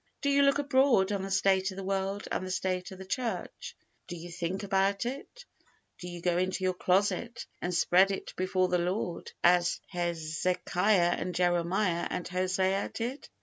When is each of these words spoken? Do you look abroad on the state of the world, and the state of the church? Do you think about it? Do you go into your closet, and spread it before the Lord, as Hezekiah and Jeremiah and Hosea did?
Do 0.21 0.31
you 0.31 0.41
look 0.41 0.57
abroad 0.57 1.11
on 1.11 1.21
the 1.21 1.29
state 1.29 1.69
of 1.69 1.77
the 1.77 1.83
world, 1.83 2.27
and 2.31 2.43
the 2.43 2.49
state 2.49 2.89
of 2.91 2.97
the 2.97 3.05
church? 3.05 3.75
Do 4.07 4.15
you 4.15 4.31
think 4.31 4.63
about 4.63 5.05
it? 5.05 5.45
Do 5.99 6.07
you 6.07 6.21
go 6.21 6.39
into 6.39 6.63
your 6.63 6.73
closet, 6.73 7.45
and 7.61 7.71
spread 7.71 8.09
it 8.09 8.33
before 8.35 8.67
the 8.67 8.79
Lord, 8.79 9.31
as 9.43 9.79
Hezekiah 9.89 11.11
and 11.19 11.35
Jeremiah 11.35 12.07
and 12.09 12.27
Hosea 12.27 12.89
did? 12.95 13.29